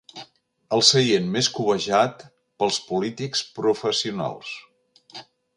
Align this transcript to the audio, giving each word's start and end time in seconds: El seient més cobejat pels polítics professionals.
El 0.77 0.81
seient 0.87 1.27
més 1.35 1.49
cobejat 1.57 2.25
pels 2.63 2.81
polítics 2.89 3.47
professionals. 3.61 4.59